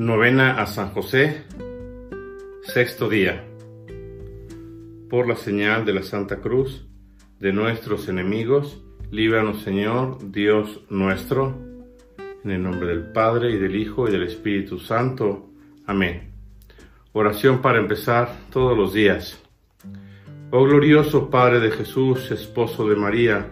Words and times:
Novena 0.00 0.52
a 0.52 0.64
San 0.64 0.92
José, 0.92 1.42
sexto 2.62 3.10
día. 3.10 3.44
Por 5.10 5.28
la 5.28 5.36
señal 5.36 5.84
de 5.84 5.92
la 5.92 6.02
Santa 6.02 6.36
Cruz 6.36 6.88
de 7.38 7.52
nuestros 7.52 8.08
enemigos, 8.08 8.82
líbranos 9.10 9.60
Señor, 9.60 10.16
Dios 10.32 10.80
nuestro, 10.88 11.54
en 12.42 12.50
el 12.50 12.62
nombre 12.62 12.88
del 12.88 13.12
Padre 13.12 13.50
y 13.50 13.58
del 13.58 13.76
Hijo 13.76 14.08
y 14.08 14.10
del 14.10 14.22
Espíritu 14.22 14.78
Santo. 14.78 15.50
Amén. 15.84 16.32
Oración 17.12 17.60
para 17.60 17.78
empezar 17.78 18.34
todos 18.50 18.74
los 18.74 18.94
días. 18.94 19.38
Oh 20.50 20.64
glorioso 20.64 21.28
Padre 21.28 21.60
de 21.60 21.72
Jesús, 21.72 22.30
esposo 22.30 22.88
de 22.88 22.96
María, 22.96 23.50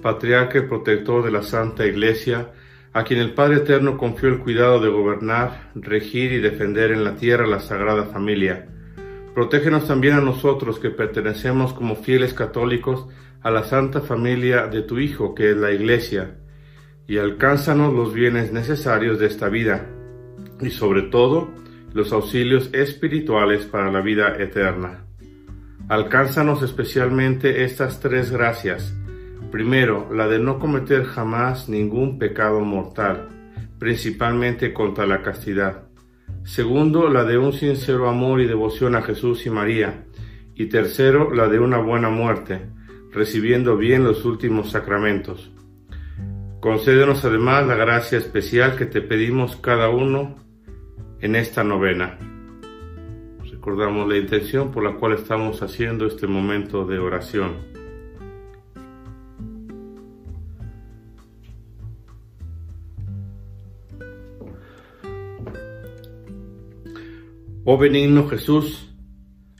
patriarca 0.00 0.58
y 0.58 0.68
protector 0.68 1.24
de 1.24 1.32
la 1.32 1.42
Santa 1.42 1.84
Iglesia, 1.84 2.52
a 2.92 3.04
quien 3.04 3.20
el 3.20 3.34
Padre 3.34 3.56
Eterno 3.58 3.96
confió 3.96 4.28
el 4.28 4.38
cuidado 4.38 4.80
de 4.80 4.88
gobernar, 4.88 5.70
regir 5.74 6.32
y 6.32 6.38
defender 6.38 6.90
en 6.92 7.04
la 7.04 7.16
tierra 7.16 7.46
la 7.46 7.60
Sagrada 7.60 8.04
Familia. 8.04 8.68
Protégenos 9.34 9.86
también 9.86 10.14
a 10.14 10.20
nosotros 10.20 10.78
que 10.78 10.90
pertenecemos 10.90 11.72
como 11.72 11.96
fieles 11.96 12.34
católicos 12.34 13.06
a 13.42 13.50
la 13.50 13.64
Santa 13.64 14.00
Familia 14.00 14.66
de 14.66 14.82
tu 14.82 14.98
Hijo, 14.98 15.34
que 15.34 15.50
es 15.50 15.56
la 15.56 15.70
Iglesia, 15.70 16.38
y 17.06 17.18
alcánzanos 17.18 17.94
los 17.94 18.12
bienes 18.12 18.52
necesarios 18.52 19.18
de 19.18 19.26
esta 19.26 19.48
vida, 19.48 19.86
y 20.60 20.70
sobre 20.70 21.02
todo 21.02 21.50
los 21.92 22.12
auxilios 22.12 22.70
espirituales 22.72 23.64
para 23.64 23.92
la 23.92 24.00
vida 24.00 24.34
eterna. 24.38 25.04
Alcánzanos 25.88 26.62
especialmente 26.62 27.64
estas 27.64 28.00
tres 28.00 28.30
gracias, 28.30 28.94
Primero, 29.50 30.08
la 30.12 30.28
de 30.28 30.38
no 30.38 30.58
cometer 30.58 31.04
jamás 31.04 31.68
ningún 31.68 32.18
pecado 32.18 32.60
mortal, 32.60 33.28
principalmente 33.78 34.74
contra 34.74 35.06
la 35.06 35.22
castidad. 35.22 35.84
Segundo, 36.44 37.08
la 37.08 37.24
de 37.24 37.38
un 37.38 37.52
sincero 37.54 38.08
amor 38.08 38.40
y 38.40 38.46
devoción 38.46 38.94
a 38.94 39.02
Jesús 39.02 39.46
y 39.46 39.50
María. 39.50 40.04
Y 40.54 40.66
tercero, 40.66 41.32
la 41.32 41.48
de 41.48 41.60
una 41.60 41.78
buena 41.78 42.10
muerte, 42.10 42.68
recibiendo 43.10 43.76
bien 43.76 44.04
los 44.04 44.24
últimos 44.24 44.70
sacramentos. 44.70 45.50
Concédenos 46.60 47.24
además 47.24 47.66
la 47.66 47.76
gracia 47.76 48.18
especial 48.18 48.76
que 48.76 48.84
te 48.84 49.00
pedimos 49.00 49.56
cada 49.56 49.88
uno 49.88 50.36
en 51.20 51.36
esta 51.36 51.64
novena. 51.64 52.18
Recordamos 53.50 54.08
la 54.08 54.16
intención 54.16 54.72
por 54.72 54.84
la 54.84 54.96
cual 54.96 55.14
estamos 55.14 55.62
haciendo 55.62 56.06
este 56.06 56.26
momento 56.26 56.84
de 56.84 56.98
oración. 56.98 57.77
Oh 67.70 67.76
benigno 67.76 68.26
Jesús, 68.26 68.88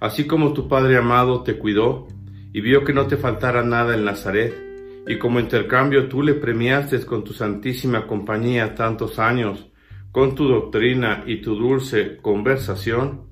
así 0.00 0.26
como 0.26 0.54
tu 0.54 0.66
Padre 0.66 0.96
amado 0.96 1.42
te 1.42 1.58
cuidó 1.58 2.08
y 2.54 2.62
vio 2.62 2.82
que 2.82 2.94
no 2.94 3.06
te 3.06 3.18
faltara 3.18 3.62
nada 3.62 3.94
en 3.94 4.06
Nazaret, 4.06 4.54
y 5.06 5.18
como 5.18 5.40
intercambio 5.40 6.08
tú 6.08 6.22
le 6.22 6.32
premiaste 6.32 7.04
con 7.04 7.22
tu 7.22 7.34
santísima 7.34 8.06
compañía 8.06 8.74
tantos 8.74 9.18
años, 9.18 9.68
con 10.10 10.34
tu 10.34 10.48
doctrina 10.48 11.22
y 11.26 11.42
tu 11.42 11.54
dulce 11.54 12.16
conversación, 12.22 13.26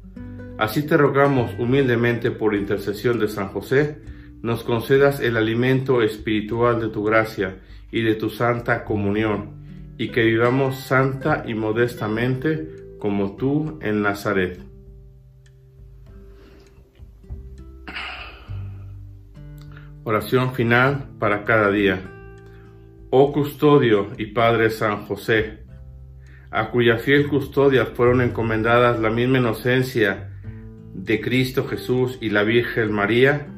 así 0.59 0.87
te 0.87 0.99
rogamos 0.99 1.53
humildemente 1.59 2.31
por 2.31 2.55
intercesión 2.55 3.19
de 3.19 3.29
San 3.29 3.49
José, 3.49 4.03
nos 4.43 4.63
concedas 4.63 5.21
el 5.21 5.39
alimento 5.39 6.03
espiritual 6.03 6.83
de 6.83 6.89
tu 6.89 7.03
gracia 7.03 7.63
y 7.91 8.03
de 8.03 8.15
tu 8.15 8.29
santa 8.29 8.85
comunión, 8.85 9.95
y 9.97 10.09
que 10.09 10.23
vivamos 10.23 10.77
santa 10.81 11.45
y 11.49 11.55
modestamente 11.55 12.77
como 12.99 13.37
tú 13.37 13.79
en 13.81 14.03
Nazaret. 14.03 14.76
Oración 20.09 20.55
final 20.55 21.09
para 21.19 21.43
cada 21.43 21.69
día. 21.73 22.01
Oh 23.11 23.33
custodio 23.33 24.13
y 24.17 24.27
Padre 24.27 24.71
San 24.71 25.05
José, 25.05 25.65
a 26.53 26.71
cuya 26.71 26.99
fiel 26.99 27.27
custodia 27.27 27.87
fueron 27.87 28.21
encomendadas 28.21 29.01
la 29.01 29.11
misma 29.11 29.39
inocencia 29.39 30.31
de 30.95 31.21
Cristo 31.21 31.67
Jesús 31.67 32.19
y 32.21 32.31
la 32.31 32.45
Virgen 32.45 32.93
María, 32.93 33.49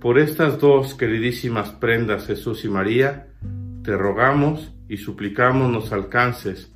por 0.00 0.20
estas 0.20 0.60
dos 0.60 0.94
queridísimas 0.94 1.70
prendas 1.70 2.28
Jesús 2.28 2.64
y 2.64 2.68
María, 2.68 3.26
te 3.82 3.96
rogamos 3.96 4.72
y 4.88 4.98
suplicamos 4.98 5.68
nos 5.68 5.92
alcances 5.92 6.72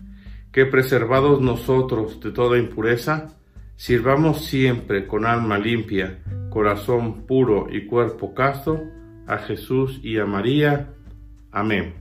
que 0.50 0.67
preservados 0.67 1.41
nosotros 1.41 2.19
de 2.19 2.33
toda 2.33 2.59
impureza, 2.59 3.38
sirvamos 3.77 4.44
siempre 4.47 5.06
con 5.06 5.27
alma 5.27 5.59
limpia, 5.59 6.25
corazón 6.50 7.25
puro 7.25 7.69
y 7.71 7.87
cuerpo 7.87 8.34
casto, 8.34 8.83
a 9.26 9.38
Jesús 9.38 10.00
y 10.03 10.19
a 10.19 10.26
María. 10.26 10.94
Amén. 11.50 11.94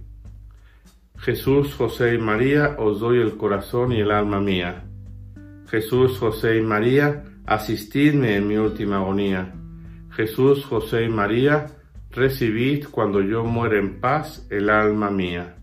Jesús, 1.17 1.73
José 1.73 2.15
y 2.15 2.17
María, 2.17 2.75
os 2.77 2.99
doy 2.99 3.19
el 3.19 3.37
corazón 3.37 3.91
y 3.91 4.01
el 4.01 4.11
alma 4.11 4.39
mía. 4.39 4.85
Jesús, 5.67 6.17
José 6.19 6.57
y 6.57 6.61
María, 6.61 7.23
asistidme 7.45 8.35
en 8.35 8.47
mi 8.47 8.57
última 8.57 8.97
agonía. 8.97 9.53
Jesús, 10.11 10.65
José 10.65 11.05
y 11.05 11.09
María, 11.09 11.67
recibid 12.11 12.85
cuando 12.89 13.21
yo 13.21 13.43
muera 13.43 13.79
en 13.79 13.99
paz 13.99 14.45
el 14.49 14.69
alma 14.69 15.09
mía. 15.09 15.57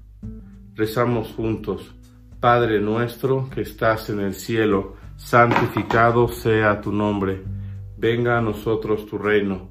Rezamos 0.75 1.29
juntos. 1.29 1.95
Padre 2.41 2.81
nuestro 2.81 3.49
que 3.51 3.61
estás 3.61 4.11
en 4.11 4.21
el 4.21 4.35
cielo, 4.35 4.97
santificado 5.17 6.29
sea 6.29 6.81
tu 6.81 6.91
nombre. 6.93 7.43
Venga 7.97 8.39
a 8.39 8.43
nosotros 8.43 9.07
tu 9.07 9.17
reino. 9.17 9.71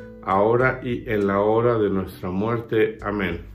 ahora 0.23 0.81
y 0.83 1.09
en 1.09 1.27
la 1.27 1.39
hora 1.39 1.77
de 1.77 1.89
nuestra 1.89 2.29
muerte. 2.29 2.97
Amén. 3.01 3.45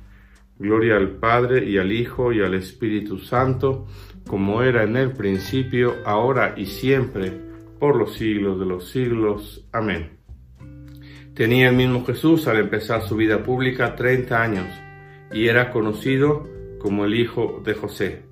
Gloria 0.58 0.96
al 0.96 1.16
Padre 1.16 1.64
y 1.68 1.78
al 1.78 1.92
Hijo 1.92 2.32
y 2.32 2.40
al 2.40 2.54
Espíritu 2.54 3.18
Santo, 3.18 3.86
como 4.26 4.62
era 4.62 4.84
en 4.84 4.96
el 4.96 5.12
principio, 5.12 5.96
ahora 6.04 6.54
y 6.56 6.66
siempre, 6.66 7.30
por 7.78 7.96
los 7.96 8.14
siglos 8.14 8.58
de 8.58 8.66
los 8.66 8.90
siglos. 8.90 9.66
Amén. 9.72 10.18
Tenía 11.34 11.68
el 11.68 11.76
mismo 11.76 12.04
Jesús 12.06 12.46
al 12.48 12.56
empezar 12.56 13.02
su 13.02 13.16
vida 13.16 13.42
pública 13.42 13.94
30 13.94 14.42
años 14.42 14.66
y 15.32 15.48
era 15.48 15.70
conocido 15.70 16.48
como 16.78 17.04
el 17.04 17.14
hijo 17.14 17.60
de 17.62 17.74
José. 17.74 18.22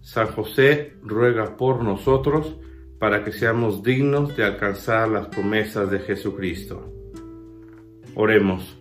San 0.00 0.28
José 0.28 0.94
ruega 1.02 1.56
por 1.56 1.82
nosotros 1.82 2.56
para 3.00 3.24
que 3.24 3.32
seamos 3.32 3.82
dignos 3.82 4.36
de 4.36 4.44
alcanzar 4.44 5.08
las 5.08 5.26
promesas 5.26 5.90
de 5.90 5.98
Jesucristo. 5.98 6.92
Oremos. 8.18 8.78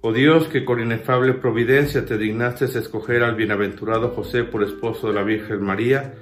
Oh 0.00 0.12
Dios, 0.12 0.48
que 0.48 0.64
con 0.64 0.80
inefable 0.80 1.34
providencia 1.34 2.04
te 2.04 2.18
dignaste 2.18 2.64
escoger 2.64 3.22
al 3.22 3.36
bienaventurado 3.36 4.08
José 4.08 4.42
por 4.42 4.64
esposo 4.64 5.06
de 5.06 5.14
la 5.14 5.22
Virgen 5.22 5.62
María, 5.62 6.14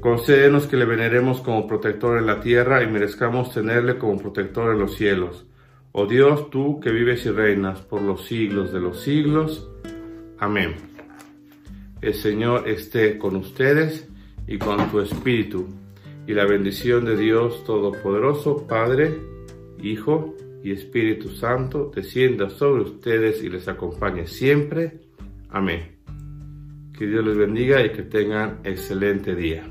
concédenos 0.00 0.66
que 0.66 0.78
le 0.78 0.86
veneremos 0.86 1.42
como 1.42 1.66
protector 1.66 2.16
en 2.16 2.24
la 2.24 2.40
tierra 2.40 2.82
y 2.82 2.86
merezcamos 2.86 3.52
tenerle 3.52 3.98
como 3.98 4.16
protector 4.16 4.72
en 4.72 4.78
los 4.80 4.96
cielos. 4.96 5.46
Oh 5.92 6.06
Dios, 6.06 6.48
tú 6.48 6.80
que 6.80 6.90
vives 6.90 7.26
y 7.26 7.30
reinas 7.30 7.82
por 7.82 8.00
los 8.00 8.24
siglos 8.24 8.72
de 8.72 8.80
los 8.80 9.02
siglos. 9.02 9.70
Amén. 10.38 10.74
El 12.00 12.14
Señor 12.14 12.66
esté 12.66 13.18
con 13.18 13.36
ustedes 13.36 14.08
y 14.46 14.56
con 14.56 14.90
tu 14.90 15.00
espíritu. 15.00 15.68
Y 16.26 16.32
la 16.32 16.46
bendición 16.46 17.04
de 17.04 17.16
Dios 17.16 17.62
Todopoderoso, 17.64 18.66
Padre, 18.66 19.18
Hijo 19.82 20.34
y 20.62 20.72
Espíritu 20.72 21.30
Santo, 21.30 21.90
descienda 21.94 22.50
sobre 22.50 22.82
ustedes 22.82 23.42
y 23.42 23.48
les 23.48 23.68
acompañe 23.68 24.26
siempre. 24.26 25.00
Amén. 25.50 25.98
Que 26.96 27.06
Dios 27.06 27.24
les 27.24 27.36
bendiga 27.36 27.84
y 27.84 27.90
que 27.90 28.02
tengan 28.02 28.60
excelente 28.64 29.34
día. 29.34 29.64